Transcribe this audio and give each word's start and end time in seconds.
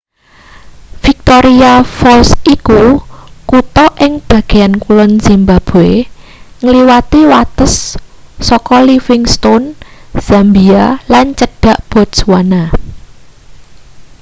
victoria 1.05 1.73
falls 1.99 2.29
iku 2.55 2.81
kuta 3.49 3.85
ing 4.05 4.13
bagean 4.29 4.73
kulon 4.83 5.13
zimbabwe 5.29 5.89
ngliwati 6.63 7.19
wates 7.31 7.75
saka 8.49 8.75
livingstone 8.87 9.67
zambia 10.27 10.85
lan 11.11 11.27
cedhak 11.39 11.79
botswana 11.91 12.61